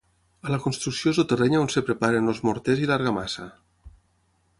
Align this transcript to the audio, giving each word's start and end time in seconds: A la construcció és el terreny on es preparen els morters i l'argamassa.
A 0.45 0.51
la 0.51 0.57
construcció 0.61 1.11
és 1.15 1.19
el 1.23 1.27
terreny 1.33 1.57
on 1.59 1.69
es 1.73 1.77
preparen 1.89 2.31
els 2.33 2.41
morters 2.47 2.81
i 2.85 2.89
l'argamassa. 2.93 3.47